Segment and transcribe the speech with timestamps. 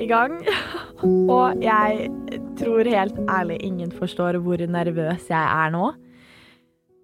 [0.00, 0.38] i gang.
[1.36, 2.08] Og jeg
[2.60, 5.92] tror helt ærlig ingen forstår hvor nervøs jeg er nå.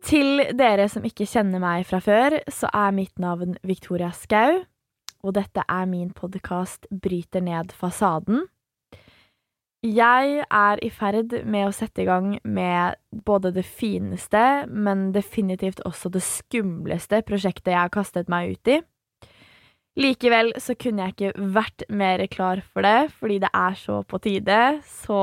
[0.07, 4.63] Til dere som ikke kjenner meg fra før, så er mitt navn Victoria Skau.
[5.27, 8.45] Og dette er min podkast Bryter ned fasaden.
[9.87, 15.83] Jeg er i ferd med å sette i gang med både det fineste, men definitivt
[15.87, 18.81] også det skumleste prosjektet jeg har kastet meg ut i.
[19.97, 24.21] Likevel så kunne jeg ikke vært mer klar for det, fordi det er så på
[24.21, 24.59] tide.
[24.85, 25.21] Så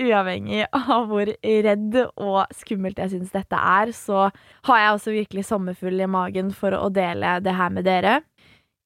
[0.00, 4.26] uavhengig av hvor redd og skummelt jeg syns dette er, så
[4.68, 8.18] har jeg også virkelig sommerfull i magen for å dele det her med dere.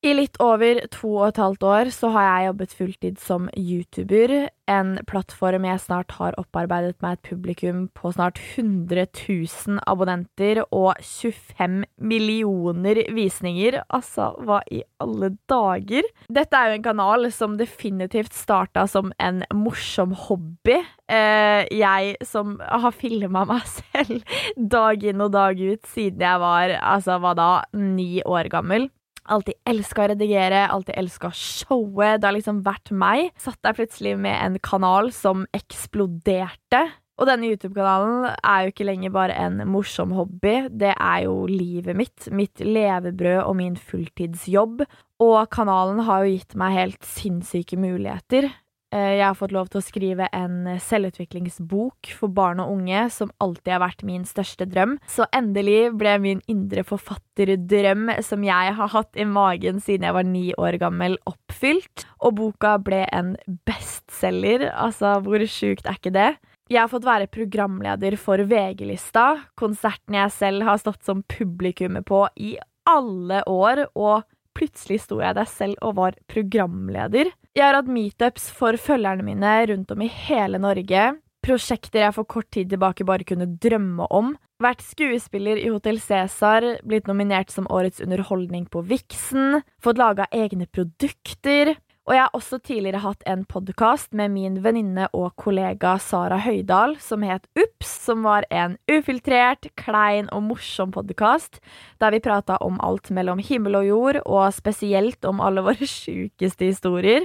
[0.05, 4.35] I litt over to og et halvt år så har jeg jobbet fulltid som YouTuber,
[4.69, 11.01] en plattform jeg snart har opparbeidet meg et publikum på snart 100 000 abonnenter og
[11.01, 13.79] 25 millioner visninger.
[13.89, 16.09] Altså, hva i alle dager?
[16.29, 20.83] Dette er jo en kanal som definitivt starta som en morsom hobby.
[21.09, 26.77] Eh, jeg som har filma meg selv dag inn og dag ut siden jeg var,
[26.81, 28.91] altså, hva da, ni år gammel.
[29.25, 32.11] Alltid elska å redigere, alltid elska å showe.
[32.19, 33.31] Det har liksom vært meg.
[33.41, 36.83] Satt der plutselig med en kanal som eksploderte.
[37.15, 41.95] Og denne YouTube-kanalen er jo ikke lenger bare en morsom hobby, det er jo livet
[41.95, 44.83] mitt, mitt levebrød og min fulltidsjobb.
[45.23, 48.51] Og kanalen har jo gitt meg helt sinnssyke muligheter.
[48.95, 53.33] Eh, jeg har fått lov til å skrive en selvutviklingsbok for barn og unge, som
[53.43, 54.97] alltid har vært min største drøm.
[55.11, 60.29] Så endelig ble min indre forfatterdrøm, som jeg har hatt i magen siden jeg var
[60.29, 62.07] ni år gammel, oppfylt.
[62.23, 63.35] Og boka ble en
[63.67, 64.69] bestselger.
[64.71, 66.31] Altså, hvor sjukt er ikke det?
[66.71, 72.23] Jeg har fått være programleder for VG-lista, konserten jeg selv har stått som publikummer på
[72.41, 72.55] i
[72.89, 74.25] alle år, og
[74.57, 77.33] plutselig sto jeg der selv og var programleder.
[77.55, 81.13] Jeg har hatt meetups for følgerne mine rundt om i hele Norge.
[81.45, 84.33] Prosjekter jeg for kort tid tilbake bare kunne drømme om.
[84.63, 90.69] Vært skuespiller i Hotell Cæsar, blitt nominert som Årets underholdning på Vixen, fått laga egne
[90.71, 91.75] produkter.
[92.05, 96.99] Og jeg har også tidligere hatt en podkast med min venninne og kollega Sara Høydahl
[97.01, 101.63] som het Ups, som var en ufiltrert, klein og morsom podkast
[102.05, 106.69] der vi prata om alt mellom himmel og jord, og spesielt om alle våre sjukeste
[106.69, 107.25] historier.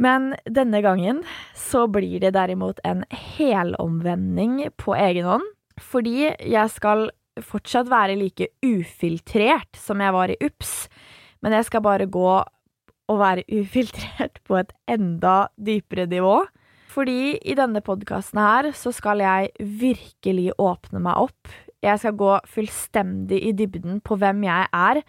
[0.00, 1.20] Men denne gangen
[1.52, 7.10] så blir det derimot en helomvending på egen hånd, fordi jeg skal
[7.44, 10.86] fortsatt være like ufiltrert som jeg var i Ups,
[11.44, 12.38] men jeg skal bare gå
[13.08, 16.42] å være ufiltrert på et enda dypere nivå.
[16.88, 21.52] Fordi i denne podkasten her så skal jeg virkelig åpne meg opp.
[21.84, 25.02] Jeg skal gå fullstendig i dybden på hvem jeg er,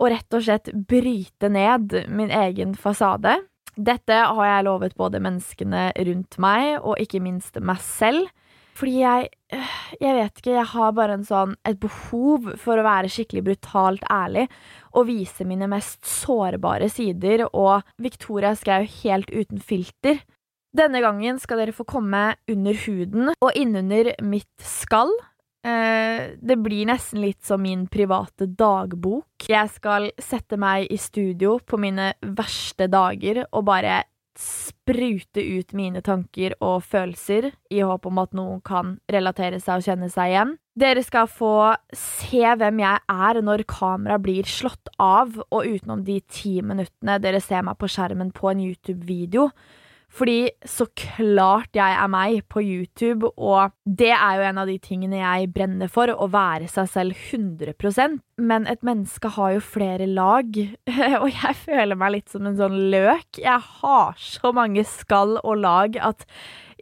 [0.00, 3.36] og rett og slett bryte ned min egen fasade.
[3.76, 8.26] Dette har jeg lovet både menneskene rundt meg og ikke minst meg selv.
[8.78, 9.30] Fordi jeg
[10.00, 14.06] Jeg vet ikke, jeg har bare en sånn et behov for å være skikkelig brutalt
[14.08, 14.46] ærlig
[14.96, 20.22] og vise mine mest sårbare sider, og Victoria skrev helt uten filter.
[20.72, 25.12] Denne gangen skal dere få komme under huden og innunder mitt skall.
[25.62, 29.50] Eh, det blir nesten litt som min private dagbok.
[29.52, 34.00] Jeg skal sette meg i studio på mine verste dager og bare
[34.38, 39.86] sprute ut mine tanker og følelser i håp om at noen kan relatere seg og
[39.86, 40.54] kjenne seg igjen.
[40.78, 46.18] Dere skal få se hvem jeg er når kameraet blir slått av, og utenom de
[46.32, 49.50] ti minuttene dere ser meg på skjermen på en YouTube-video,
[50.12, 54.76] fordi så klart jeg er meg på YouTube, og det er jo en av de
[54.82, 60.08] tingene jeg brenner for, å være seg selv 100% Men et menneske har jo flere
[60.10, 60.58] lag,
[61.22, 63.40] og jeg føler meg litt som en sånn løk.
[63.40, 66.26] Jeg har så mange skall og lag at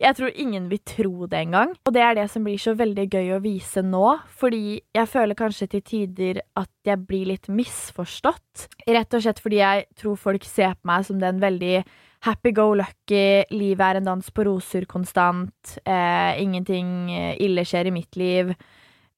[0.01, 1.75] jeg tror ingen vil tro det engang.
[1.85, 4.05] Og det er det som blir så veldig gøy å vise nå,
[4.41, 8.71] fordi jeg føler kanskje til tider at jeg blir litt misforstått.
[8.89, 11.83] Rett og slett fordi jeg tror folk ser på meg som den veldig
[12.27, 18.19] happy-go-lucky, livet er en dans på roser konstant, eh, ingenting eh, ille skjer i mitt
[18.21, 18.53] liv.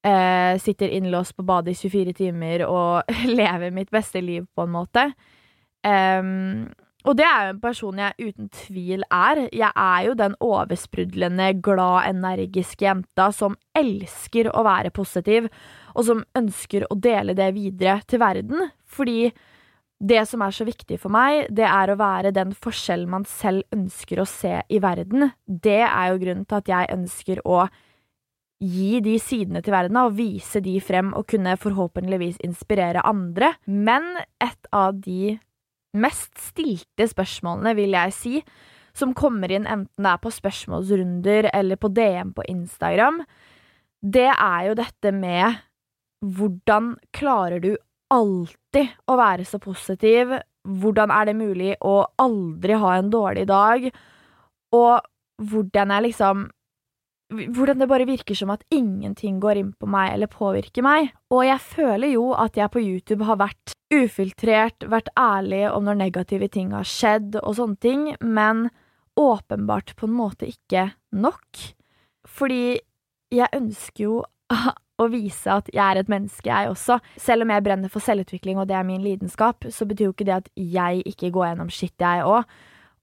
[0.03, 4.73] Eh, sitter innlåst på badet i 24 timer og lever mitt beste liv, på en
[4.73, 5.09] måte.
[5.83, 6.71] Um,
[7.03, 9.41] og det er jo en person jeg uten tvil er.
[9.51, 15.49] Jeg er jo den oversprudlende, glad, energiske jenta som elsker å være positiv,
[15.91, 18.69] og som ønsker å dele det videre til verden.
[18.87, 19.33] Fordi
[20.03, 23.63] det som er så viktig for meg, det er å være den forskjellen man selv
[23.75, 25.29] ønsker å se i verden.
[25.47, 27.63] Det er jo grunnen til at jeg ønsker å
[28.63, 33.53] gi de sidene til verden og vise de frem og kunne forhåpentligvis inspirere andre.
[33.67, 34.05] Men
[34.43, 35.37] et av de
[35.95, 38.35] mest stilte spørsmålene, vil jeg si,
[38.97, 43.23] som kommer inn enten det er på spørsmålsrunder eller på DM på Instagram,
[44.03, 45.63] det er jo dette med
[46.23, 47.71] hvordan klarer du
[48.13, 50.35] alltid å være så positiv?
[50.63, 53.87] Hvordan er det mulig å aldri ha en dårlig dag?
[54.73, 55.09] Og
[55.43, 56.51] hvordan jeg liksom
[57.33, 61.11] hvordan det bare virker som at ingenting går inn på meg eller påvirker meg.
[61.33, 66.01] Og jeg føler jo at jeg på YouTube har vært ufiltrert, vært ærlig om når
[66.03, 68.67] negative ting har skjedd og sånne ting, men
[69.19, 71.63] åpenbart på en måte ikke nok.
[72.27, 72.79] Fordi
[73.33, 74.15] jeg ønsker jo
[75.01, 76.99] å vise at jeg er et menneske, jeg også.
[77.21, 80.29] Selv om jeg brenner for selvutvikling og det er min lidenskap, så betyr jo ikke
[80.29, 82.45] det at jeg ikke går gjennom skitt, jeg òg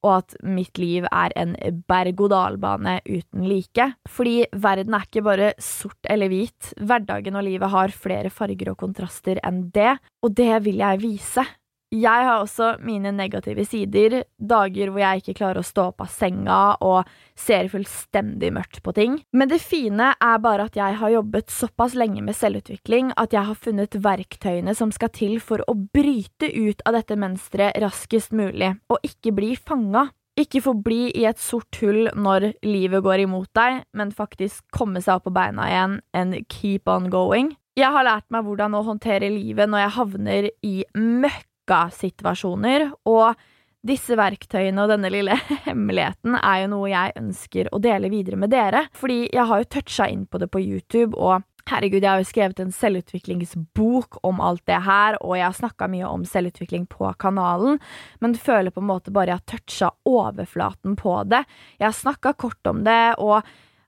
[0.00, 1.54] og at mitt liv er en
[1.88, 3.90] berg-og-dal-bane uten like.
[4.08, 6.72] Fordi verden er ikke bare sort eller hvit.
[6.80, 11.44] Hverdagen og livet har flere farger og kontraster enn det, og det vil jeg vise.
[11.90, 16.12] Jeg har også mine negative sider, dager hvor jeg ikke klarer å stå opp av
[16.14, 19.16] senga og ser fullstendig mørkt på ting.
[19.34, 23.42] Men det fine er bare at jeg har jobbet såpass lenge med selvutvikling at jeg
[23.48, 28.76] har funnet verktøyene som skal til for å bryte ut av dette mønsteret raskest mulig,
[28.86, 30.06] og ikke bli fanga.
[30.38, 35.18] Ikke forbli i et sort hull når livet går imot deg, men faktisk komme seg
[35.18, 37.56] opp på beina igjen and keep on going.
[37.78, 41.49] Jeg har lært meg hvordan å håndtere livet når jeg havner i møkk
[41.94, 43.38] situasjoner, og
[43.86, 45.36] disse verktøyene og denne lille
[45.66, 49.70] hemmeligheten er jo noe jeg ønsker å dele videre med dere, fordi jeg har jo
[49.76, 54.42] toucha inn på det på YouTube, og herregud, jeg har jo skrevet en selvutviklingsbok om
[54.44, 57.80] alt det her, og jeg har snakka mye om selvutvikling på kanalen,
[58.20, 61.44] men føler på en måte bare jeg har toucha overflaten på det.
[61.78, 63.46] Jeg har snakka kort om det, og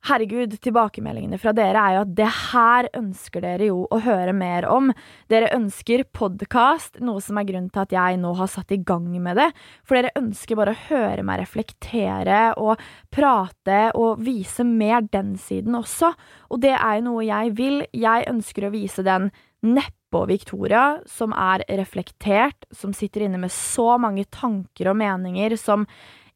[0.08, 4.66] herregud, tilbakemeldingene fra dere er jo at det her ønsker dere jo å høre mer
[4.70, 4.90] om.
[5.30, 9.06] Dere ønsker podkast, noe som er grunnen til at jeg nå har satt i gang
[9.22, 9.48] med det.
[9.86, 12.82] For dere ønsker bare å høre meg reflektere og
[13.14, 16.12] prate og vise mer den siden også.
[16.50, 17.82] Og det er jo noe jeg vil.
[17.94, 19.30] Jeg ønsker å vise den
[19.62, 25.86] nedpå Victoria, som er reflektert, som sitter inne med så mange tanker og meninger som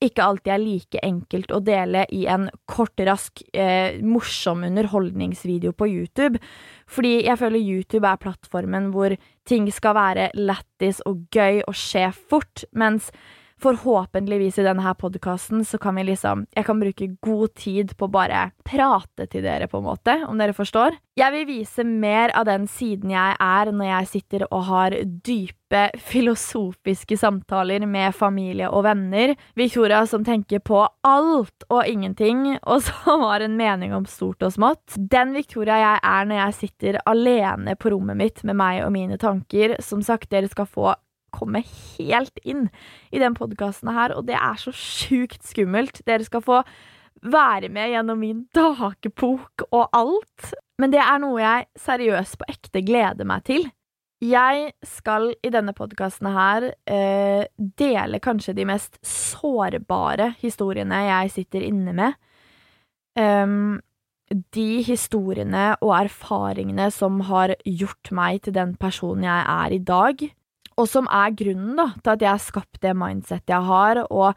[0.04, 5.88] ikke alltid er like enkelt å dele i en kort, rask, eh, morsom underholdningsvideo på
[5.88, 6.40] YouTube.
[6.86, 9.16] Fordi jeg føler YouTube er plattformen hvor
[9.48, 13.10] ting skal være lættis og gøy og skje fort, mens
[13.62, 18.08] forhåpentligvis i denne her podkasten så kan vi liksom Jeg kan bruke god tid på
[18.12, 20.96] bare prate til dere, på en måte, om dere forstår.
[21.16, 25.86] Jeg vil vise mer av den siden jeg er når jeg sitter og har dype
[25.96, 29.32] filosofiske samtaler med familie og venner.
[29.56, 34.52] Victoria som tenker på alt og ingenting, og som har en mening om stort og
[34.58, 34.98] smått.
[34.98, 39.16] Den Victoria jeg er når jeg sitter alene på rommet mitt med meg og mine
[39.18, 39.78] tanker.
[39.80, 40.92] Som sagt, dere skal få
[41.36, 42.66] komme helt inn
[43.12, 46.00] i den podkasten her, og det er så sjukt skummelt.
[46.08, 46.62] Dere skal få
[47.26, 50.52] være med gjennom min dagbok og alt.
[50.80, 53.66] Men det er noe jeg seriøst på ekte gleder meg til.
[54.24, 61.66] Jeg skal i denne podkasten her eh, dele kanskje de mest sårbare historiene jeg sitter
[61.66, 62.16] inne med.
[63.16, 63.76] Um,
[64.56, 70.24] de historiene og erfaringene som har gjort meg til den personen jeg er i dag
[70.76, 74.36] og som er grunnen da, til at jeg har skapt det mindsettet jeg har, og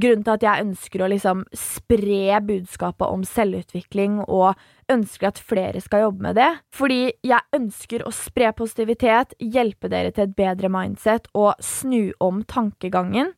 [0.00, 5.82] grunnen til at jeg ønsker å liksom spre budskapet om selvutvikling og ønsker at flere
[5.82, 6.50] skal jobbe med det.
[6.74, 12.44] Fordi jeg ønsker å spre positivitet, hjelpe dere til et bedre mindset og snu om
[12.46, 13.34] tankegangen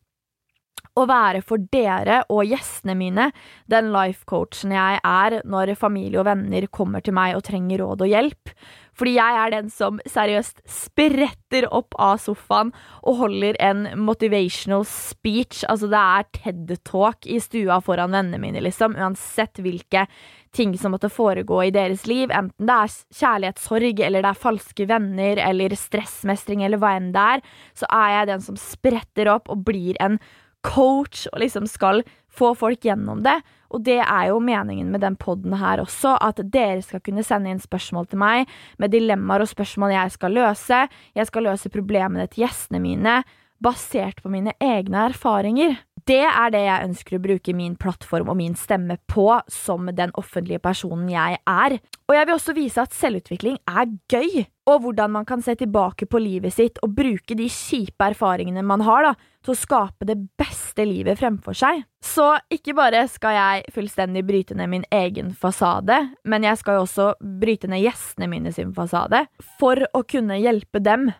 [0.98, 3.30] å være for dere og gjestene mine
[3.70, 8.12] den life-coachen jeg er når familie og venner kommer til meg og trenger råd og
[8.12, 8.52] hjelp.
[8.92, 15.62] Fordi jeg er den som seriøst spretter opp av sofaen og holder en motivational speech.
[15.72, 20.04] Altså, det er TED-talk i stua foran vennene mine, liksom, uansett hvilke
[20.52, 24.86] ting som måtte foregå i deres liv, enten det er kjærlighetssorg, eller det er falske
[24.90, 27.44] venner, eller stressmestring, eller hva enn det er,
[27.80, 30.20] så er jeg den som spretter opp og blir en
[30.66, 32.02] coach og liksom skal
[32.32, 33.38] få folk gjennom det.
[33.72, 37.52] Og det er jo meningen med den poden her også, at dere skal kunne sende
[37.52, 38.50] inn spørsmål til meg
[38.82, 40.82] med dilemmaer og spørsmål jeg skal løse.
[41.16, 43.22] Jeg skal løse problemene til gjestene mine
[43.62, 45.78] basert på mine egne erfaringer.
[46.08, 50.10] Det er det jeg ønsker å bruke min plattform og min stemme på, som den
[50.18, 51.76] offentlige personen jeg er.
[52.08, 56.08] Og jeg vil også vise at selvutvikling er gøy, og hvordan man kan se tilbake
[56.10, 60.18] på livet sitt og bruke de kjipe erfaringene man har, da, til å skape det
[60.38, 61.84] beste livet fremfor seg.
[62.02, 66.86] Så ikke bare skal jeg fullstendig bryte ned min egen fasade, men jeg skal jo
[66.88, 69.28] også bryte ned gjestene mine sin fasade,
[69.58, 71.12] for å kunne hjelpe dem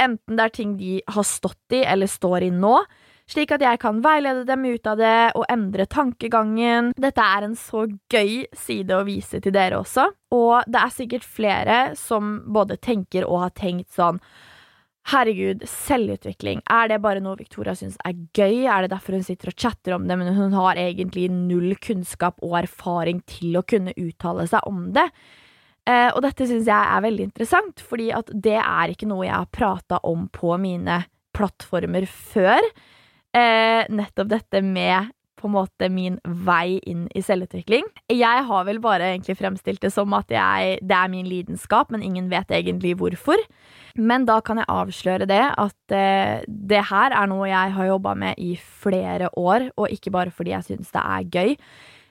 [0.00, 2.74] enten det er ting de har stått i eller står i nå,
[3.30, 6.92] slik at jeg kan veilede dem ut av det og endre tankegangen.
[6.98, 11.26] Dette er en så gøy side å vise til dere også, og det er sikkert
[11.26, 14.22] flere som både tenker og har tenkt sånn
[15.10, 18.66] Herregud, selvutvikling, er det bare noe Victoria syns er gøy?
[18.68, 22.36] Er det derfor hun sitter og chatter om det, men hun har egentlig null kunnskap
[22.44, 25.06] og erfaring til å kunne uttale seg om det?
[25.88, 29.34] Eh, og dette syns jeg er veldig interessant, fordi at det er ikke noe jeg
[29.34, 31.00] har prata om på mine
[31.34, 32.60] plattformer før
[33.36, 35.10] eh, nettopp dette med
[35.40, 37.86] på en måte min vei inn i selvutvikling.
[38.12, 42.04] Jeg har vel bare egentlig fremstilt det som at jeg, det er min lidenskap, men
[42.04, 43.40] ingen vet egentlig hvorfor.
[43.96, 48.14] Men da kan jeg avsløre det at eh, det her er noe jeg har jobba
[48.18, 51.56] med i flere år, og ikke bare fordi jeg syns det er gøy,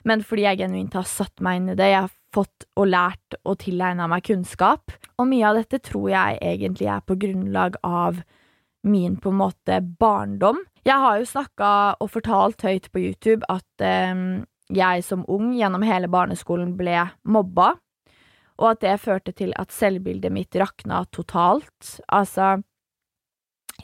[0.10, 1.92] men fordi jeg genuint har satt meg inn i det.
[1.92, 4.94] Jeg har fått og lært og tilegna meg kunnskap.
[5.20, 8.22] Og mye av dette tror jeg egentlig er på grunnlag av
[8.88, 10.62] min på en måte barndom.
[10.90, 14.22] Jeg har jo snakka og fortalt høyt på YouTube at eh,
[14.74, 17.76] jeg som ung gjennom hele barneskolen ble mobba,
[18.60, 22.00] og at det førte til at selvbildet mitt rakna totalt.
[22.12, 22.58] Altså,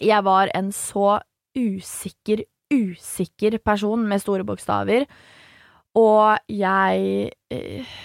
[0.02, 1.20] jeg var en så
[1.56, 2.44] usikker,
[2.74, 5.08] usikker person med store bokstaver,
[5.96, 7.96] og jeg eh,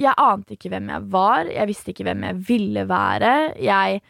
[0.00, 3.32] Jeg ante ikke hvem jeg var, jeg visste ikke hvem jeg ville være.
[3.60, 4.00] Jeg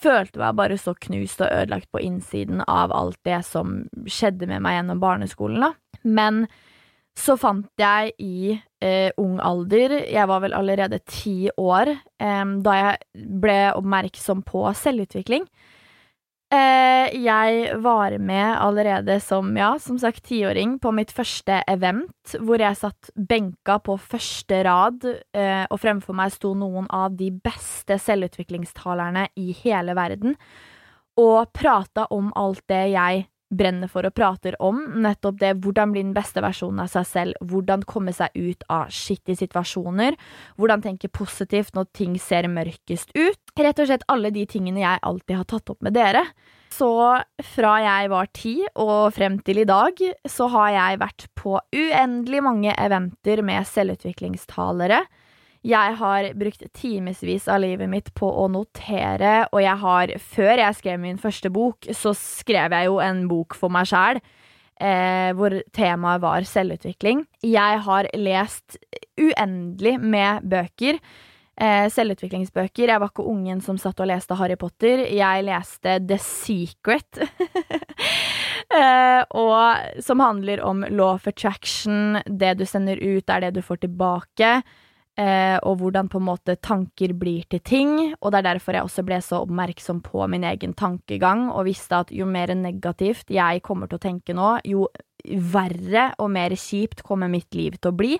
[0.00, 4.64] følte meg bare så knust og ødelagt på innsiden av alt det som skjedde med
[4.64, 5.72] meg gjennom barneskolen, da.
[6.04, 6.44] Men
[7.18, 11.92] så fant jeg i eh, ung alder, jeg var vel allerede ti år,
[12.22, 15.44] eh, da jeg ble oppmerksom på selvutvikling,
[16.50, 22.78] jeg var med allerede som, ja, som sagt, tiåring på mitt første event, hvor jeg
[22.78, 29.28] satt benka på første rad, eh, og fremfor meg sto noen av de beste selvutviklingstalerne
[29.38, 30.36] i hele verden,
[31.20, 36.04] og prata om alt det jeg brenner for og prater om, nettopp det hvordan bli
[36.04, 40.16] den beste versjonen av seg selv, hvordan komme seg ut av skittige situasjoner,
[40.60, 45.02] hvordan tenke positivt når ting ser mørkest ut, rett og slett alle de tingene jeg
[45.02, 46.24] alltid har tatt opp med dere.
[46.70, 46.90] Så
[47.56, 49.98] fra jeg var ti og frem til i dag,
[50.30, 55.02] så har jeg vært på uendelig mange eventer med selvutviklingstalere,
[55.66, 60.78] jeg har brukt timevis av livet mitt på å notere, og jeg har, før jeg
[60.78, 64.22] skrev min første bok, så skrev jeg jo en bok for meg sjæl.
[64.80, 67.26] Eh, hvor temaet var selvutvikling.
[67.44, 68.78] Jeg har lest
[69.20, 70.96] uendelig med bøker.
[71.60, 72.88] Eh, selvutviklingsbøker.
[72.88, 75.04] Jeg var ikke ungen som satt og leste Harry Potter.
[75.12, 77.20] Jeg leste The Secret.
[78.80, 82.22] eh, og som handler om law of attraction.
[82.24, 84.62] Det du sender ut, er det du får tilbake
[85.20, 89.04] og hvordan på en måte tanker blir til ting, og det er derfor jeg også
[89.04, 93.90] ble så oppmerksom på min egen tankegang, og visste at jo mer negativt jeg kommer
[93.90, 94.86] til å tenke nå, jo
[95.52, 98.14] verre og mer kjipt kommer mitt liv til å bli.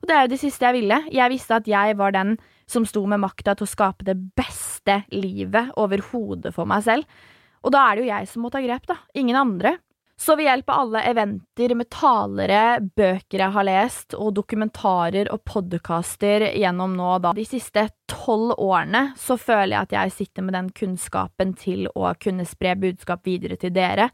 [0.00, 1.00] Og det er jo det siste jeg ville.
[1.12, 2.36] Jeg visste at jeg var den
[2.68, 7.20] som sto med makta til å skape det beste livet overhodet for meg selv.
[7.64, 8.98] Og da er det jo jeg som må ta grep, da.
[9.18, 9.76] Ingen andre.
[10.18, 15.44] Så ved hjelp av alle eventer med talere, bøker jeg har lest, og dokumentarer og
[15.46, 20.58] podkaster gjennom nå da de siste tolv årene, så føler jeg at jeg sitter med
[20.58, 24.10] den kunnskapen til å kunne spre budskap videre til dere.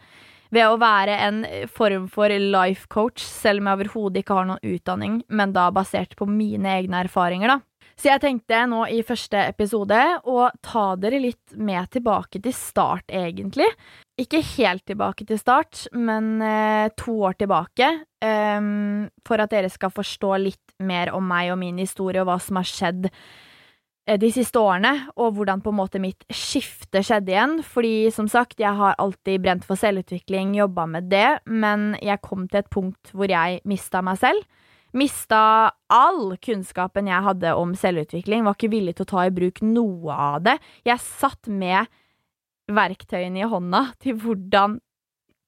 [0.53, 1.43] Ved å være en
[1.73, 6.13] form for life coach, selv om jeg overhodet ikke har noen utdanning, men da basert
[6.21, 7.63] på mine egne erfaringer, da.
[7.97, 13.07] Så jeg tenkte nå i første episode å ta dere litt med tilbake til start,
[13.09, 13.71] egentlig.
[14.21, 17.89] Ikke helt tilbake til start, men eh, to år tilbake.
[18.23, 22.37] Um, for at dere skal forstå litt mer om meg og min historie, og hva
[22.39, 27.35] som har skjedd eh, de siste årene, og hvordan på en måte mitt skifte skjedde
[27.35, 27.57] igjen.
[27.67, 32.47] Fordi som sagt, jeg har alltid brent for selvutvikling, jobba med det, men jeg kom
[32.47, 34.47] til et punkt hvor jeg mista meg selv
[34.95, 39.59] Mista all kunnskapen jeg hadde om selvutvikling, var ikke villig til å ta i bruk
[39.67, 40.55] noe av det.
[40.87, 41.91] Jeg satt med
[42.73, 44.79] verktøyene i hånda til hvordan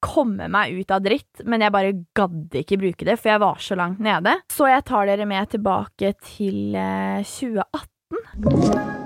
[0.06, 3.64] komme meg ut av dritt, men jeg bare gadd ikke bruke det, for jeg var
[3.64, 4.36] så langt nede.
[4.52, 9.05] Så jeg tar dere med tilbake til 2018.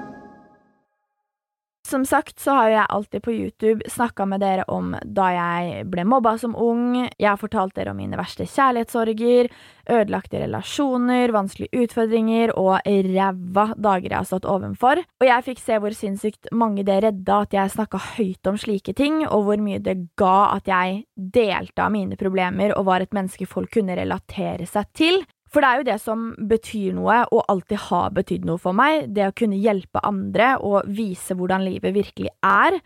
[1.90, 6.04] Som sagt så har jeg alltid på YouTube snakka med dere om da jeg ble
[6.06, 9.48] mobba som ung, jeg har fortalt dere om mine verste kjærlighetssorger,
[9.90, 15.80] ødelagte relasjoner, vanskelige utfordringer og ræva dager jeg har stått ovenfor, og jeg fikk se
[15.82, 19.82] hvor sinnssykt mange det redda at jeg snakka høyt om slike ting, og hvor mye
[19.82, 24.70] det ga at jeg delte av mine problemer og var et menneske folk kunne relatere
[24.70, 25.24] seg til.
[25.50, 29.08] For det er jo det som betyr noe, og alltid har betydd noe for meg,
[29.14, 32.78] det å kunne hjelpe andre og vise hvordan livet virkelig er.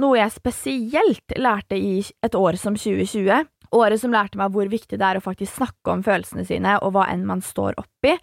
[0.00, 3.44] Noe jeg spesielt lærte i et år som 2020.
[3.76, 6.94] Året som lærte meg hvor viktig det er å faktisk snakke om følelsene sine og
[6.96, 8.14] hva enn man står oppi,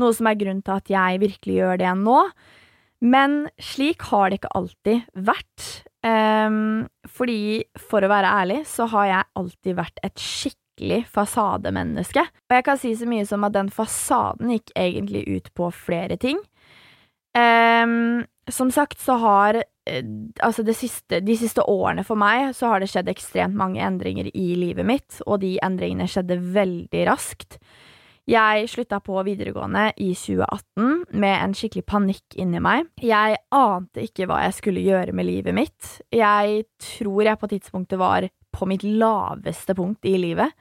[0.00, 2.18] noe som er grunnen til at jeg virkelig gjør det nå.
[3.02, 5.68] Men slik har det ikke alltid vært.
[6.06, 10.61] Um, fordi, for å være ærlig, så har jeg alltid vært et skikkelig
[11.12, 12.24] fasademenneske.
[12.48, 16.18] Og jeg kan si så mye som at den fasaden gikk egentlig ut på flere
[16.20, 16.40] ting.
[17.32, 20.02] Um, som sagt så har uh,
[20.44, 24.52] altså siste, de siste årene for meg så har det skjedd ekstremt mange endringer i
[24.58, 27.56] livet mitt, og de endringene skjedde veldig raskt.
[28.30, 32.86] Jeg slutta på videregående i 2018 med en skikkelig panikk inni meg.
[33.02, 35.88] Jeg ante ikke hva jeg skulle gjøre med livet mitt.
[36.14, 40.54] Jeg tror jeg på tidspunktet var på mitt laveste punkt i livet.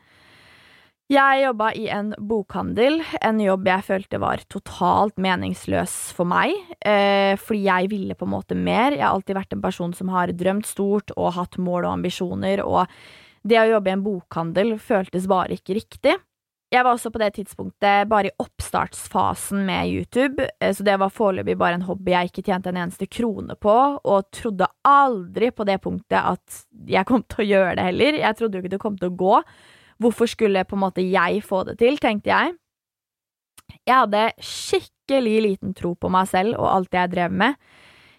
[1.11, 7.33] Jeg jobba i en bokhandel, en jobb jeg følte var totalt meningsløs for meg, eh,
[7.35, 8.95] fordi jeg ville på en måte mer.
[8.95, 12.61] Jeg har alltid vært en person som har drømt stort og hatt mål og ambisjoner,
[12.63, 12.87] og
[13.43, 16.15] det å jobbe i en bokhandel føltes bare ikke riktig.
[16.71, 21.11] Jeg var også på det tidspunktet bare i oppstartsfasen med YouTube, eh, så det var
[21.11, 25.67] foreløpig bare en hobby jeg ikke tjente en eneste krone på, og trodde aldri på
[25.67, 28.23] det punktet at jeg kom til å gjøre det heller.
[28.23, 29.37] Jeg trodde jo ikke det kom til å gå.
[30.01, 32.55] Hvorfor skulle på en måte jeg få det til, tenkte jeg.
[33.87, 37.57] Jeg hadde skikkelig liten tro på meg selv og alt jeg drev med.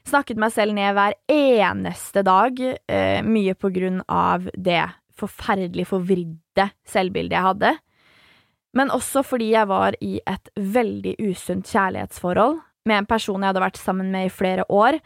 [0.08, 4.82] Snakket meg selv ned hver eneste dag, eh, mye på grunn av det
[5.18, 7.74] forferdelig forvridde selvbildet jeg hadde
[8.76, 13.66] men også fordi jeg var i et veldig usunt kjærlighetsforhold med en person jeg hadde
[13.66, 14.98] vært sammen med i flere år,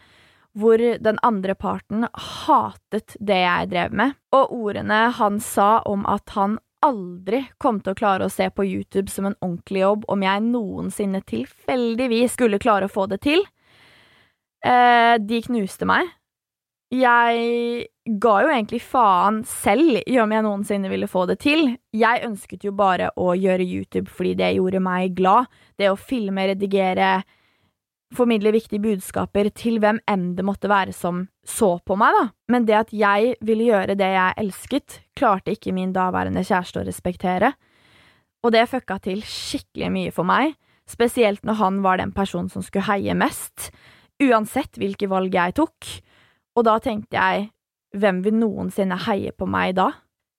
[0.57, 6.33] hvor den andre parten hatet det jeg drev med, og ordene han sa om at
[6.33, 10.25] han aldri kom til å klare å se på YouTube som en ordentlig jobb om
[10.25, 13.43] jeg noensinne tilfeldigvis skulle klare å få det til,
[14.63, 16.07] eh, de knuste meg.
[16.87, 21.77] Jeg ga jo egentlig faen selv i om jeg noensinne ville få det til.
[21.91, 25.47] Jeg ønsket jo bare å gjøre YouTube fordi det gjorde meg glad.
[25.77, 27.23] Det å filme, redigere,
[28.15, 32.23] formidle viktige budskaper til hvem enn det måtte være som så på meg, da.
[32.51, 36.87] Men det at jeg ville gjøre det jeg elsket, klarte ikke min daværende kjæreste å
[36.87, 37.51] respektere.
[38.45, 40.55] Og det fucka til skikkelig mye for meg,
[40.87, 43.71] spesielt når han var den personen som skulle heie mest,
[44.23, 45.93] uansett hvilke valg jeg tok.
[46.57, 47.49] Og da tenkte jeg
[47.97, 49.91] hvem vil noensinne heie på meg da?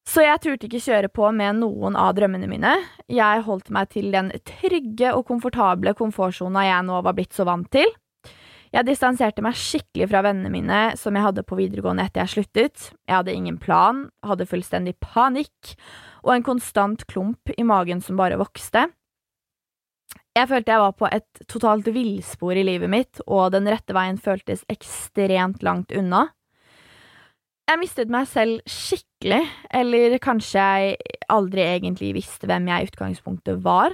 [0.08, 2.70] Så jeg turte ikke kjøre på med noen av drømmene mine.
[3.12, 7.68] Jeg holdt meg til den trygge og komfortable komfortsona jeg nå var blitt så vant
[7.74, 7.90] til.
[8.72, 12.86] Jeg distanserte meg skikkelig fra vennene mine som jeg hadde på videregående etter jeg sluttet.
[13.08, 15.74] Jeg hadde ingen plan, hadde fullstendig panikk
[16.24, 18.86] og en konstant klump i magen som bare vokste.
[20.36, 24.20] Jeg følte jeg var på et totalt villspor i livet mitt, og den rette veien
[24.22, 26.28] føltes ekstremt langt unna.
[27.68, 29.42] Jeg mistet meg selv skikkelig,
[29.76, 33.92] eller kanskje jeg aldri egentlig visste hvem jeg i utgangspunktet var.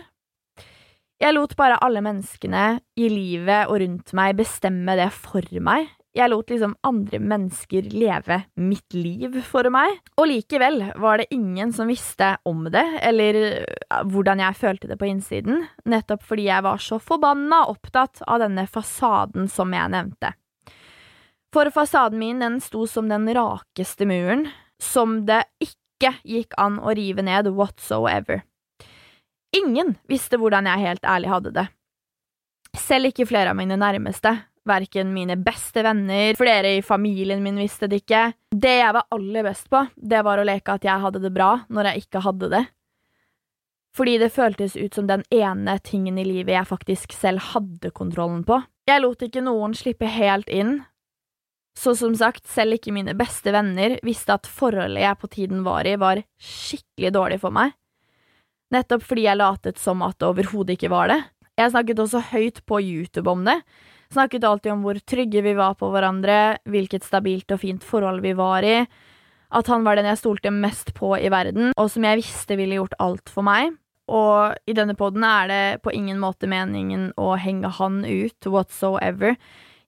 [1.18, 2.64] Jeg lot bare alle menneskene
[3.00, 5.88] i livet og rundt meg bestemme det for meg.
[6.14, 9.98] Jeg lot liksom andre mennesker leve mitt liv for meg.
[10.22, 13.40] Og likevel var det ingen som visste om det, eller
[14.06, 18.68] hvordan jeg følte det på innsiden, nettopp fordi jeg var så forbanna opptatt av denne
[18.70, 20.36] fasaden som jeg nevnte.
[21.54, 24.48] For fasaden min den sto som den rakeste muren,
[24.82, 28.42] som det ikke gikk an å rive ned whatsoever.
[29.54, 31.64] Ingen visste hvordan jeg helt ærlig hadde det.
[32.74, 34.32] Selv ikke flere av mine nærmeste,
[34.66, 38.24] verken mine beste venner, flere i familien min visste det ikke.
[38.50, 41.52] Det jeg var aller best på, det var å leke at jeg hadde det bra
[41.70, 42.64] når jeg ikke hadde det.
[43.94, 48.42] Fordi det føltes ut som den ene tingen i livet jeg faktisk selv hadde kontrollen
[48.42, 48.58] på.
[48.90, 50.80] Jeg lot ikke noen slippe helt inn,
[51.78, 55.86] så som sagt, selv ikke mine beste venner visste at forholdet jeg på tiden var
[55.88, 57.74] i, var skikkelig dårlig for meg.
[58.74, 61.20] Nettopp fordi jeg latet som at det overhodet ikke var det.
[61.58, 63.60] Jeg snakket også høyt på YouTube om det.
[64.14, 68.34] Snakket alltid om hvor trygge vi var på hverandre, hvilket stabilt og fint forhold vi
[68.38, 68.80] var i,
[69.54, 72.80] at han var den jeg stolte mest på i verden, og som jeg visste ville
[72.80, 73.74] gjort alt for meg.
[74.10, 79.38] Og i denne poden er det på ingen måte meningen å henge han ut whatsoever.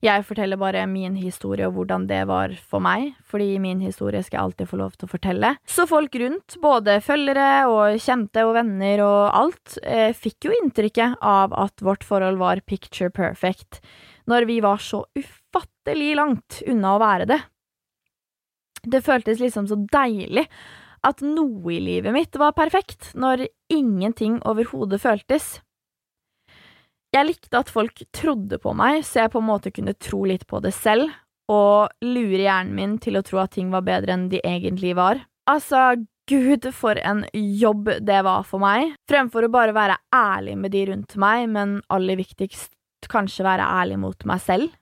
[0.05, 4.37] Jeg forteller bare min historie og hvordan det var for meg, fordi min historie skal
[4.37, 5.51] jeg alltid få lov til å fortelle.
[5.65, 11.17] Så folk rundt, både følgere og kjente og venner og alt, eh, fikk jo inntrykket
[11.25, 13.81] av at vårt forhold var picture perfect,
[14.29, 17.41] når vi var så ufattelig langt unna å være det.
[18.85, 20.45] Det føltes liksom så deilig
[21.03, 25.59] At noe i livet mitt var perfekt, når ingenting overhodet føltes.
[27.17, 30.45] Jeg likte at folk trodde på meg, så jeg på en måte kunne tro litt
[30.49, 31.09] på det selv,
[31.49, 35.23] og lure hjernen min til å tro at ting var bedre enn de egentlig var.
[35.49, 35.95] Altså,
[36.29, 40.83] gud, for en jobb det var for meg, fremfor å bare være ærlig med de
[40.91, 44.75] rundt meg, men aller viktigst kanskje være ærlig mot meg selv.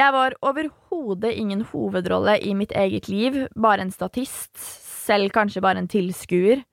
[0.00, 5.84] Jeg var overhodet ingen hovedrolle i mitt eget liv, bare en statist, selv kanskje bare
[5.84, 6.64] en tilskuer.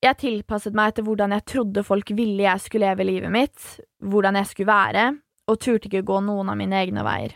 [0.00, 3.64] Jeg tilpasset meg etter hvordan jeg trodde folk ville jeg skulle leve livet mitt,
[4.00, 5.04] hvordan jeg skulle være,
[5.50, 7.34] og turte ikke gå noen av mine egne veier.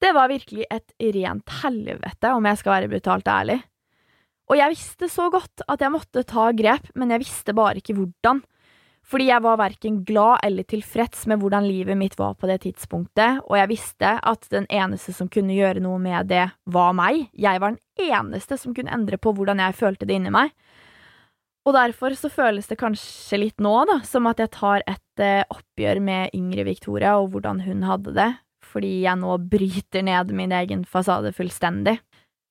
[0.00, 3.58] Det var virkelig et rent helvete, om jeg skal være brutalt ærlig.
[4.50, 7.98] Og jeg visste så godt at jeg måtte ta grep, men jeg visste bare ikke
[7.98, 8.40] hvordan.
[9.10, 13.40] Fordi jeg var verken glad eller tilfreds med hvordan livet mitt var på det tidspunktet,
[13.42, 17.24] og jeg visste at den eneste som kunne gjøre noe med det, var meg.
[17.34, 20.54] Jeg var den eneste som kunne endre på hvordan jeg følte det inni meg.
[21.66, 25.42] Og derfor så føles det kanskje litt nå, da, som at jeg tar et eh,
[25.52, 28.30] oppgjør med yngre Victoria og hvordan hun hadde det,
[28.64, 31.98] fordi jeg nå bryter ned min egen fasade fullstendig.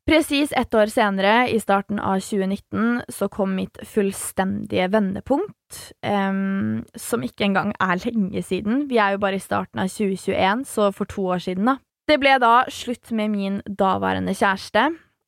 [0.10, 7.22] Presis ett år senere, i starten av 2019, så kom mitt fullstendige vendepunkt, um, som
[7.22, 8.88] ikke engang er lenge siden.
[8.90, 11.78] Vi er jo bare i starten av 2021, så for to år siden, da.
[12.10, 14.88] Det ble da slutt med min daværende kjæreste,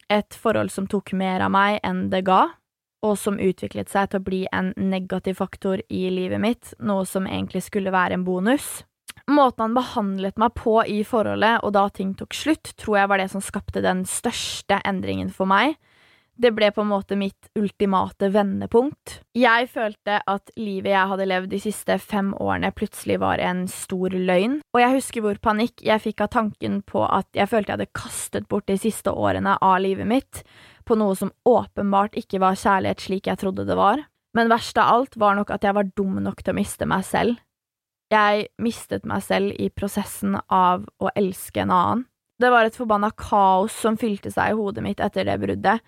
[0.10, 2.48] et forhold som tok mer av meg enn det ga,
[3.06, 7.30] og som utviklet seg til å bli en negativ faktor i livet mitt, noe som
[7.30, 8.80] egentlig skulle være en bonus.
[9.32, 13.22] Måten han behandlet meg på i forholdet, og da ting tok slutt, tror jeg var
[13.22, 15.78] det som skapte den største endringen for meg.
[16.42, 19.20] Det ble på en måte mitt ultimate vendepunkt.
[19.38, 24.16] Jeg følte at livet jeg hadde levd de siste fem årene, plutselig var en stor
[24.16, 27.82] løgn, og jeg husker hvor panikk jeg fikk av tanken på at jeg følte jeg
[27.82, 30.42] hadde kastet bort de siste årene av livet mitt
[30.88, 34.02] på noe som åpenbart ikke var kjærlighet slik jeg trodde det var.
[34.34, 37.06] Men verst av alt var nok at jeg var dum nok til å miste meg
[37.06, 37.38] selv.
[38.12, 42.06] Jeg mistet meg selv i prosessen av å elske en annen.
[42.42, 45.84] Det var et forbanna kaos som fylte seg i hodet mitt etter det bruddet,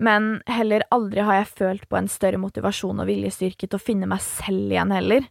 [0.00, 4.08] men heller aldri har jeg følt på en større motivasjon og viljestyrke til å finne
[4.08, 5.26] meg selv igjen heller.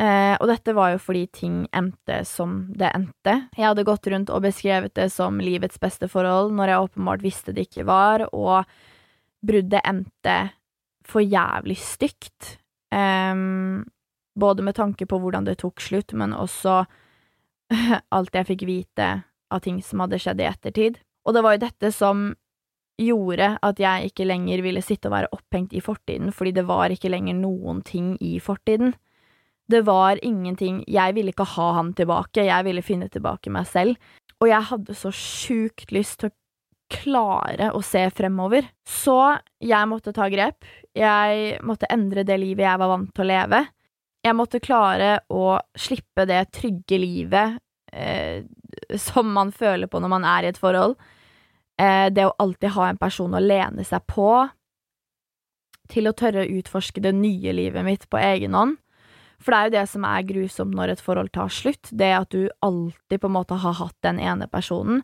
[0.00, 3.36] Eh, og dette var jo fordi ting endte som det endte.
[3.56, 7.56] Jeg hadde gått rundt og beskrevet det som livets beste forhold, når jeg åpenbart visste
[7.56, 8.68] det ikke var, og
[9.44, 10.38] bruddet endte
[11.04, 12.56] for jævlig stygt.
[12.92, 13.84] Um,
[14.40, 16.82] både med tanke på hvordan det tok slutt, men også
[18.16, 19.10] alt jeg fikk vite
[19.50, 21.00] av ting som hadde skjedd i ettertid.
[21.26, 22.30] Og det var jo dette som
[23.00, 26.92] gjorde at jeg ikke lenger ville sitte og være opphengt i fortiden, fordi det var
[26.92, 28.94] ikke lenger noen ting i fortiden.
[29.70, 33.96] Det var ingenting Jeg ville ikke ha han tilbake, jeg ville finne tilbake meg selv.
[34.40, 36.36] Og jeg hadde så sjukt lyst til å
[36.90, 38.66] klare å se fremover.
[38.88, 39.16] Så
[39.62, 40.66] jeg måtte ta grep.
[40.96, 43.60] Jeg måtte endre det livet jeg var vant til å leve.
[44.20, 47.56] Jeg måtte klare å slippe det trygge livet
[47.92, 48.44] eh,
[49.00, 50.98] som man føler på når man er i et forhold.
[51.80, 54.28] Eh, det å alltid ha en person å lene seg på.
[55.90, 58.76] Til å tørre å utforske det nye livet mitt på egen hånd.
[59.40, 62.34] For det er jo det som er grusomt når et forhold tar slutt, det at
[62.34, 65.00] du alltid på en måte har hatt den ene personen.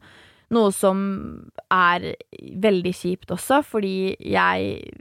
[0.54, 0.98] Noe som
[1.74, 2.12] er
[2.62, 4.92] veldig kjipt også, fordi jeg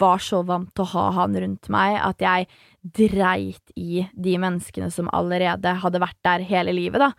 [0.00, 2.48] var så vant til å ha han rundt meg at jeg
[2.82, 7.12] dreit i de menneskene som allerede hadde vært der hele livet, da.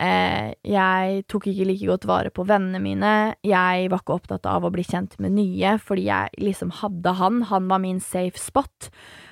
[0.00, 3.12] Eh, jeg tok ikke like godt vare på vennene mine.
[3.44, 7.42] Jeg var ikke opptatt av å bli kjent med nye, fordi jeg liksom hadde han.
[7.50, 8.88] Han var min safe spot.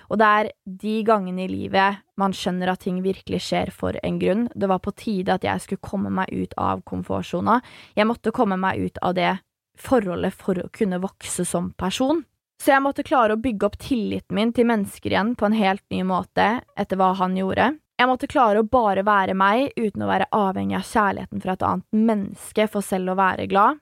[0.09, 4.19] Og det er de gangene i livet man skjønner at ting virkelig skjer for en
[4.21, 4.47] grunn.
[4.55, 7.61] Det var på tide at jeg skulle komme meg ut av komfortsona.
[7.99, 9.35] Jeg måtte komme meg ut av det
[9.79, 12.25] forholdet for å kunne vokse som person.
[12.59, 15.85] Så jeg måtte klare å bygge opp tilliten min til mennesker igjen på en helt
[15.95, 17.77] ny måte etter hva han gjorde.
[17.99, 21.67] Jeg måtte klare å bare være meg uten å være avhengig av kjærligheten fra et
[21.67, 23.79] annet menneske for selv å være glad.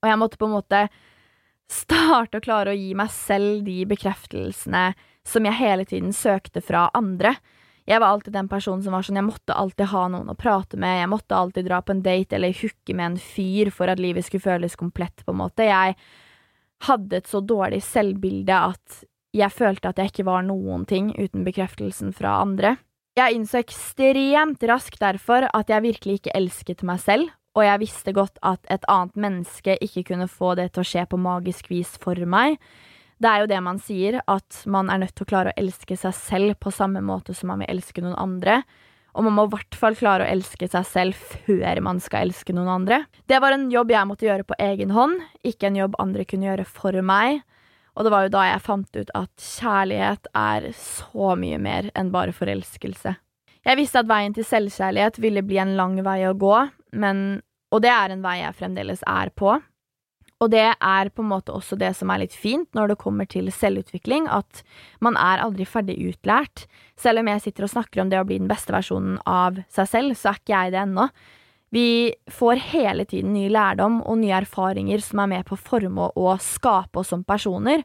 [0.00, 0.82] Og jeg måtte på en måte
[1.70, 4.90] starte å klare å gi meg selv de bekreftelsene
[5.26, 7.36] som jeg hele tiden søkte fra andre.
[7.88, 10.78] Jeg var alltid den personen som var sånn, jeg måtte alltid ha noen å prate
[10.78, 14.02] med, jeg måtte alltid dra på en date eller hooke med en fyr for at
[14.02, 15.66] livet skulle føles komplett, på en måte.
[15.66, 15.96] Jeg
[16.86, 19.02] hadde et så dårlig selvbilde at
[19.36, 22.76] jeg følte at jeg ikke var noen ting uten bekreftelsen fra andre.
[23.18, 28.14] Jeg innså ekstremt raskt derfor at jeg virkelig ikke elsket meg selv, og jeg visste
[28.14, 31.96] godt at et annet menneske ikke kunne få det til å skje på magisk vis
[32.02, 32.60] for meg.
[33.20, 35.98] Det er jo det man sier, at man er nødt til å klare å elske
[35.98, 38.62] seg selv på samme måte som man vil elske noen andre.
[39.12, 42.54] og man må i hvert fall klare å elske seg selv før man skal elske
[42.54, 43.00] noen andre.
[43.26, 46.46] Det var en jobb jeg måtte gjøre på egen hånd, ikke en jobb andre kunne
[46.46, 47.40] gjøre for meg.
[47.98, 52.12] Og det var jo da jeg fant ut at kjærlighet er så mye mer enn
[52.14, 53.16] bare forelskelse.
[53.66, 56.54] Jeg visste at veien til selvkjærlighet ville bli en lang vei å gå,
[56.92, 59.58] men, og det er en vei jeg fremdeles er på.
[60.40, 63.28] Og det er på en måte også det som er litt fint når det kommer
[63.28, 64.62] til selvutvikling, at
[65.04, 66.64] man er aldri ferdig utlært.
[66.96, 69.90] Selv om jeg sitter og snakker om det å bli den beste versjonen av seg
[69.90, 71.10] selv, så er ikke jeg det ennå.
[71.70, 71.88] Vi
[72.32, 76.40] får hele tiden ny lærdom og nye erfaringer som er med på å forme og
[76.42, 77.84] skape oss som personer.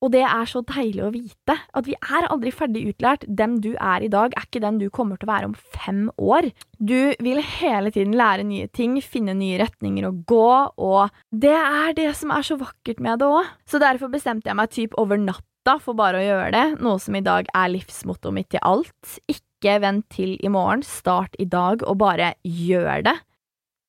[0.00, 3.26] Og det er så deilig å vite, at vi er aldri ferdig utlært.
[3.28, 6.06] Den du er i dag, er ikke den du kommer til å være om fem
[6.16, 6.48] år.
[6.80, 10.48] Du vil hele tiden lære nye ting, finne nye retninger å gå,
[10.80, 13.52] og det er det som er så vakkert med det òg.
[13.68, 17.18] Så derfor bestemte jeg meg typ over natta for bare å gjøre det, noe som
[17.18, 19.18] i dag er livsmottoet mitt til alt.
[19.28, 23.18] Ikke vent til i morgen, start i dag og bare gjør det.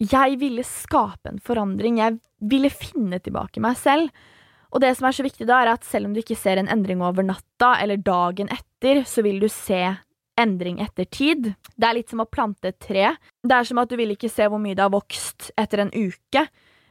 [0.02, 2.20] Jeg ville skape en forandring, jeg
[2.52, 4.10] ville finne tilbake meg selv.
[4.72, 6.72] Og det som er så viktig da, er at selv om du ikke ser en
[6.72, 9.84] endring over natta eller dagen etter, så vil du se
[10.40, 11.54] endring etter tid.
[11.76, 13.12] Det er litt som å plante et tre.
[13.44, 15.94] Det er som at du vil ikke se hvor mye det har vokst etter en
[15.94, 16.48] uke,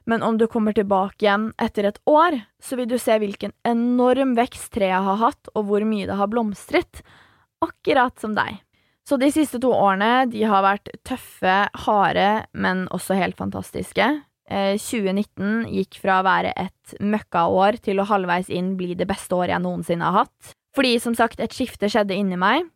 [0.08, 4.34] men om du kommer tilbake igjen etter et år, så vil du se hvilken enorm
[4.38, 7.02] vekst treet har hatt, og hvor mye det har blomstret.
[7.64, 8.62] Akkurat som deg.
[9.06, 14.08] Så de siste to årene, de har vært tøffe, harde, men også helt fantastiske.
[14.50, 19.36] 2019 eh, gikk fra å være et møkkaår til å halvveis inn bli det beste
[19.36, 20.52] året jeg noensinne har hatt.
[20.76, 22.66] Fordi, som sagt, et skifte skjedde inni meg,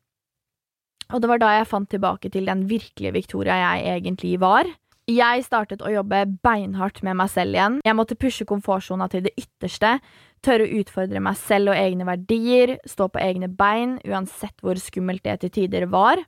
[1.12, 4.68] og det var da jeg fant tilbake til den virkelige Victoria jeg egentlig var.
[5.10, 7.76] Jeg startet å jobbe beinhardt med meg selv igjen.
[7.84, 9.98] Jeg måtte pushe komfortsona til det ytterste,
[10.44, 15.26] tørre å utfordre meg selv og egne verdier, stå på egne bein, uansett hvor skummelt
[15.26, 16.24] det til tider var.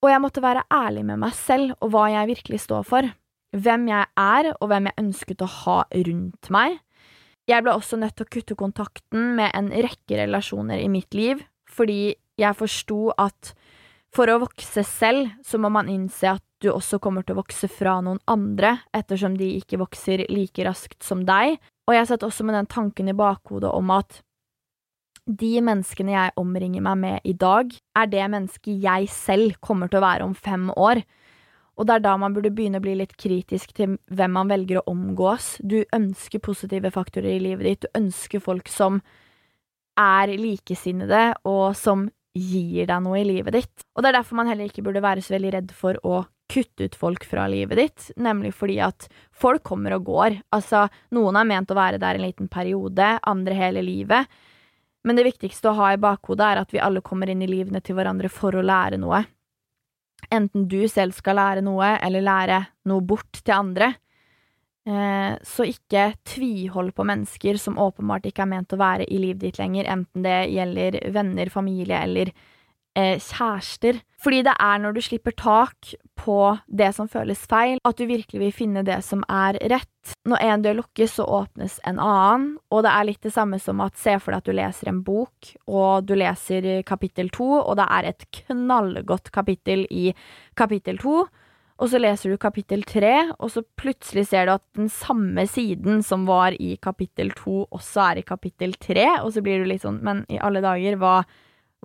[0.00, 3.12] Og jeg måtte være ærlig med meg selv og hva jeg virkelig står for
[3.56, 6.78] hvem jeg er, og hvem jeg ønsket å ha rundt meg.
[7.46, 11.42] Jeg ble også nødt til å kutte kontakten med en rekke relasjoner i mitt liv,
[11.70, 13.54] fordi jeg forsto at
[14.14, 17.68] for å vokse selv, så må man innse at du også kommer til å vokse
[17.68, 21.58] fra noen andre, ettersom de ikke vokser like raskt som deg.
[21.86, 24.22] Og jeg satt også med den tanken i bakhodet om at
[25.26, 30.00] de menneskene jeg omringer meg med i dag, er det mennesket jeg selv kommer til
[30.00, 31.02] å være om fem år.
[31.76, 34.80] Og det er da man burde begynne å bli litt kritisk til hvem man velger
[34.80, 35.56] å omgås.
[35.60, 39.02] Du ønsker positive faktorer i livet ditt, du ønsker folk som
[40.00, 43.84] er likesinnede, og som gir deg noe i livet ditt.
[43.96, 46.86] Og det er derfor man heller ikke burde være så veldig redd for å kutte
[46.86, 50.40] ut folk fra livet ditt, nemlig fordi at folk kommer og går.
[50.54, 50.84] Altså,
[51.16, 54.28] noen er ment å være der en liten periode, andre hele livet.
[55.06, 57.82] Men det viktigste å ha i bakhodet er at vi alle kommer inn i livene
[57.84, 59.24] til hverandre for å lære noe
[60.34, 62.60] enten du selv skal lære noe, eller lære
[62.90, 63.92] noe bort til andre.
[64.86, 69.42] Eh, så ikke tvihold på mennesker som åpenbart ikke er ment å være i livet
[69.42, 72.30] ditt lenger, enten det gjelder venner, familie eller
[72.96, 74.00] eh, kjærester.
[74.22, 78.40] Fordi det er når du slipper tak på det som føles feil, at du virkelig
[78.40, 80.14] vil finne det som er rett.
[80.26, 83.82] Når en dør lukkes, så åpnes en annen, og det er litt det samme som
[83.84, 87.76] at se for deg at du leser en bok, og du leser kapittel to, og
[87.78, 90.08] det er et knallgodt kapittel i
[90.58, 91.26] kapittel to.
[91.76, 96.00] Og så leser du kapittel tre, og så plutselig ser du at den samme siden
[96.06, 99.84] som var i kapittel to, også er i kapittel tre, og så blir du litt
[99.84, 101.18] sånn Men i alle dager, hva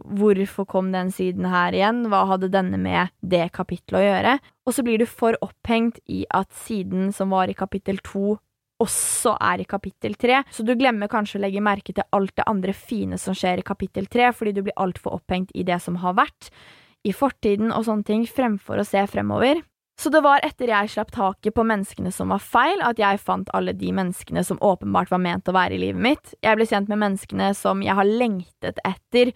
[0.02, 2.06] Hvorfor kom den siden her igjen?
[2.12, 4.38] Hva hadde denne med det kapittelet å gjøre?
[4.66, 8.38] Og så blir du for opphengt i at siden som var i kapittel to,
[8.82, 12.48] også er i kapittel tre, så du glemmer kanskje å legge merke til alt det
[12.50, 16.00] andre fine som skjer i kapittel tre, fordi du blir altfor opphengt i det som
[16.02, 16.50] har vært,
[17.06, 19.62] i fortiden og sånne ting, fremfor å se fremover.
[20.02, 23.50] Så det var etter jeg slapp taket på menneskene som var feil, at jeg fant
[23.54, 26.32] alle de menneskene som åpenbart var ment å være i livet mitt.
[26.42, 29.34] Jeg ble kjent med menneskene som jeg har lengtet etter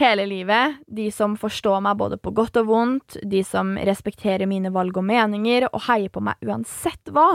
[0.00, 0.80] hele livet.
[0.86, 5.06] De som forstår meg både på godt og vondt, de som respekterer mine valg og
[5.06, 7.34] meninger og heier på meg uansett hva.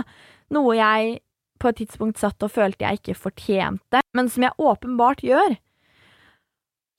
[0.56, 1.20] Noe jeg
[1.60, 5.58] på et tidspunkt satt og følte jeg ikke fortjente, men som jeg åpenbart gjør.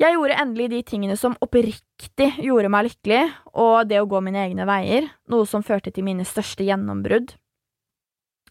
[0.01, 4.47] Jeg gjorde endelig de tingene som oppriktig gjorde meg lykkelig, og det å gå mine
[4.47, 7.35] egne veier, noe som førte til mine største gjennombrudd.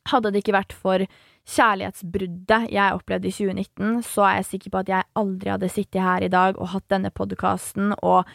[0.10, 1.06] Hadde det ikke vært for
[1.50, 6.02] kjærlighetsbruddet jeg opplevde i 2019, så er jeg sikker på at jeg aldri hadde sittet
[6.04, 8.28] her i dag og hatt denne podkasten og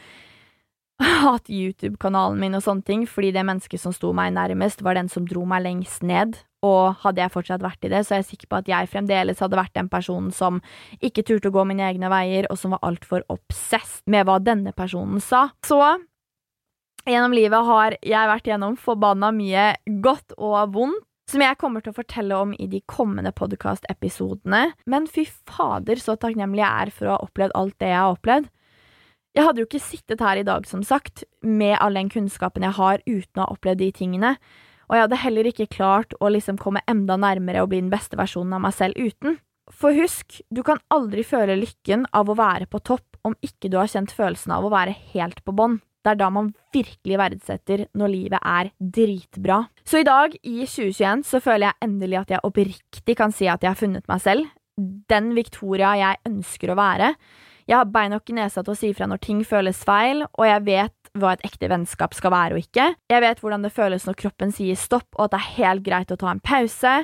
[1.26, 5.10] hatt YouTube-kanalen min og sånne ting, fordi det mennesket som sto meg nærmest, var den
[5.10, 6.38] som dro meg lengst ned.
[6.64, 9.42] Og hadde jeg fortsatt vært i det, så er jeg sikker på at jeg fremdeles
[9.42, 10.62] hadde vært den personen som
[11.04, 14.72] ikke turte å gå mine egne veier, og som var altfor obsess med hva denne
[14.76, 15.48] personen sa.
[15.66, 15.82] Så
[17.04, 21.94] Gjennom livet har jeg vært gjennom forbanna mye godt og vondt, som jeg kommer til
[21.94, 24.74] å fortelle om i de kommende podkastepisodene.
[24.90, 28.16] Men fy fader, så takknemlig jeg er for å ha opplevd alt det jeg har
[28.16, 28.50] opplevd.
[29.34, 32.76] Jeg hadde jo ikke sittet her i dag, som sagt, med all den kunnskapen jeg
[32.76, 34.36] har, uten å ha opplevd de tingene.
[34.86, 38.18] Og jeg hadde heller ikke klart å liksom komme enda nærmere og bli den beste
[38.20, 39.40] versjonen av meg selv uten.
[39.72, 43.78] For husk, du kan aldri føle lykken av å være på topp om ikke du
[43.80, 45.80] har kjent følelsen av å være helt på bånn.
[46.04, 49.62] Det er da man virkelig verdsetter når livet er dritbra.
[49.88, 53.64] Så i dag, i 2021, så føler jeg endelig at jeg oppriktig kan si at
[53.64, 54.52] jeg har funnet meg selv.
[54.76, 57.14] Den Victoria jeg ønsker å være.
[57.64, 60.44] Jeg har bein nok i nesa til å si fra når ting føles feil, og
[60.44, 62.90] jeg vet hva et ekte vennskap skal være og ikke.
[63.08, 66.12] Jeg vet hvordan det føles når kroppen sier stopp, og at det er helt greit
[66.12, 66.96] å ta en pause.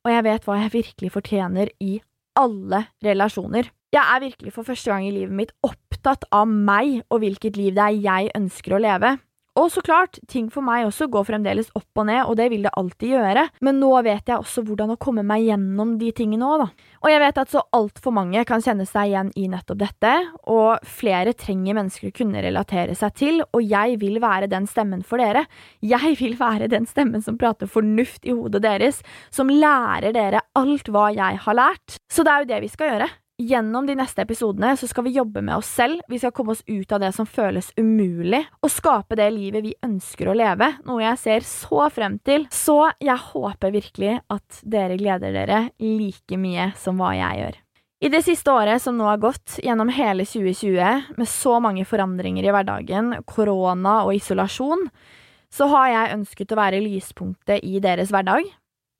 [0.00, 2.00] Og jeg vet hva jeg virkelig fortjener i
[2.40, 3.68] alle relasjoner.
[3.90, 7.74] Jeg er virkelig for første gang i livet mitt opptatt av meg og hvilket liv
[7.74, 9.16] det er jeg ønsker å leve.
[9.58, 12.62] Og så klart, ting for meg også går fremdeles opp og ned, og det vil
[12.68, 16.46] det alltid gjøre, men nå vet jeg også hvordan å komme meg gjennom de tingene
[16.46, 16.86] òg, da.
[17.02, 20.12] Og jeg vet at så altfor mange kan kjenne seg igjen i nettopp dette,
[20.54, 25.02] og flere trenger mennesker å kunne relatere seg til, og jeg vil være den stemmen
[25.02, 25.42] for dere.
[25.82, 29.02] Jeg vil være den stemmen som prater fornuft i hodet deres,
[29.34, 31.98] som lærer dere alt hva jeg har lært.
[32.06, 33.10] Så det er jo det vi skal gjøre.
[33.40, 36.60] Gjennom de neste episodene så skal vi jobbe med oss selv, vi skal komme oss
[36.66, 41.00] ut av det som føles umulig, og skape det livet vi ønsker å leve, noe
[41.00, 42.44] jeg ser så frem til.
[42.52, 47.58] Så jeg håper virkelig at dere gleder dere like mye som hva jeg gjør.
[48.00, 52.44] I det siste året som nå har gått, gjennom hele 2020, med så mange forandringer
[52.44, 54.84] i hverdagen, korona og isolasjon,
[55.48, 58.44] så har jeg ønsket å være lyspunktet i deres hverdag,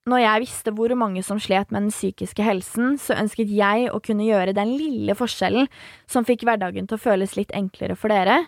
[0.08, 4.00] når jeg visste hvor mange som slet med den psykiske helsen, så ønsket jeg å
[4.00, 5.68] kunne gjøre den lille forskjellen
[6.08, 8.46] som fikk hverdagen til å føles litt enklere for dere,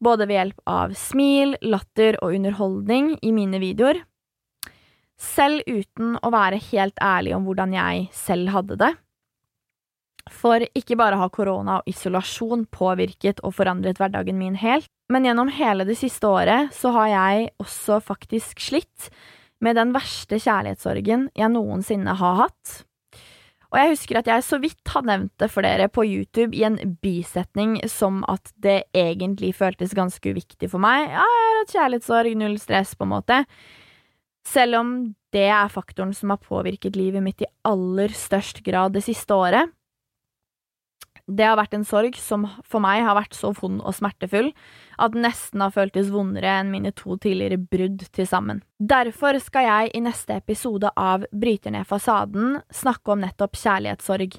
[0.00, 4.02] både ved hjelp av smil, latter og underholdning i mine videoer,
[5.20, 8.92] selv uten å være helt ærlig om hvordan jeg selv hadde det.
[10.32, 15.52] For ikke bare har korona og isolasjon påvirket og forandret hverdagen min helt, men gjennom
[15.54, 19.10] hele det siste året så har jeg også faktisk slitt
[19.64, 22.82] med den verste kjærlighetssorgen jeg noensinne har hatt.
[23.72, 26.62] Og jeg husker at jeg så vidt har nevnt det for dere på YouTube i
[26.68, 31.08] en bisetning som at det egentlig føltes ganske uviktig for meg.
[31.10, 33.40] Ja, jeg har hatt kjærlighetssorg, null stress, på en måte.
[34.46, 34.92] Selv om
[35.34, 39.72] det er faktoren som har påvirket livet mitt i aller størst grad det siste året,
[41.26, 44.52] det har vært en sorg som for meg har vært så vond og smertefull
[45.02, 48.62] at den nesten har føltes vondere enn mine to tidligere brudd til sammen.
[48.78, 54.38] Derfor skal jeg i neste episode av Bryter ned fasaden snakke om nettopp kjærlighetssorg.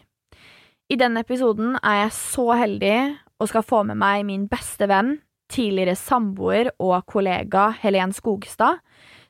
[0.87, 2.97] I denne episoden er jeg så heldig
[3.37, 5.17] og skal få med meg min beste venn,
[5.51, 8.79] tidligere samboer og kollega Helen Skogstad,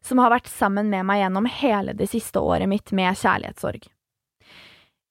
[0.05, 3.89] som har vært sammen med meg gjennom hele det siste året mitt med kjærlighetssorg.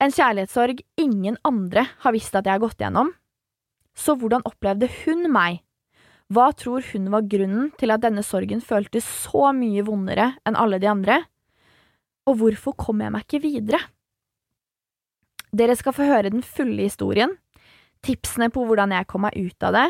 [0.02, 3.14] En kjærlighetssorg ingen andre har visst at jeg har gått gjennom.
[3.96, 5.62] Så hvordan opplevde hun meg?
[6.28, 10.80] Hva tror hun var grunnen til at denne sorgen føltes så mye vondere enn alle
[10.82, 11.20] de andre?
[12.26, 13.80] Og hvorfor kom jeg meg ikke videre?
[15.56, 17.36] Dere skal få høre den fulle historien,
[18.04, 19.86] tipsene på hvordan jeg kom meg ut av det,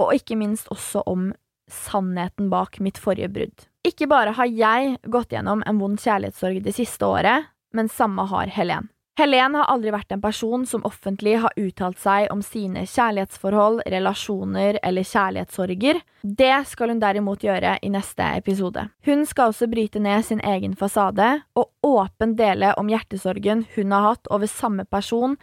[0.00, 1.32] og ikke minst også om
[1.66, 3.66] sannheten bak mitt forrige brudd.
[3.86, 8.52] Ikke bare har jeg gått gjennom en vond kjærlighetssorg det siste året, men samme har
[8.56, 8.88] Helen.
[9.16, 14.76] Helen har aldri vært en person som offentlig har uttalt seg om sine kjærlighetsforhold, relasjoner
[14.84, 16.02] eller kjærlighetssorger.
[16.20, 18.84] Det skal hun derimot gjøre i neste episode.
[19.08, 24.04] Hun skal også bryte ned sin egen fasade og åpent dele om hjertesorgen hun har
[24.10, 25.38] hatt over samme person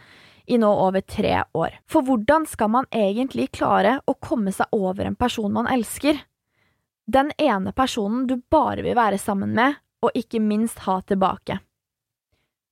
[0.46, 1.74] i nå over tre år.
[1.90, 6.22] For hvordan skal man egentlig klare å komme seg over en person man elsker?
[7.10, 11.58] Den ene personen du bare vil være sammen med, og ikke minst ha tilbake.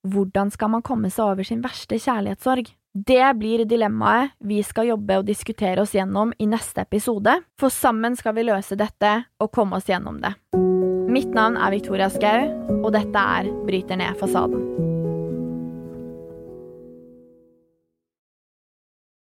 [0.03, 2.73] Hvordan skal man komme seg over sin verste kjærlighetssorg?
[2.93, 8.17] Det blir dilemmaet vi skal jobbe og diskutere oss gjennom i neste episode, for sammen
[8.19, 10.35] skal vi løse dette og komme oss gjennom det.
[11.13, 12.49] Mitt navn er Victoria Skau,
[12.83, 14.92] og dette er Bryter ned fasaden.